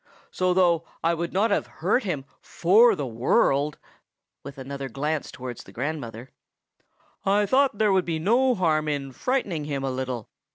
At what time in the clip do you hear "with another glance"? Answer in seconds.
4.43-5.31